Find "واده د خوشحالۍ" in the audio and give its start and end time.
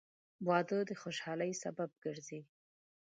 0.47-1.51